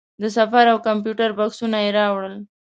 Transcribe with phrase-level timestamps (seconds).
[0.21, 2.35] د سفر او کمپیوټر بکسونه یې راوړل.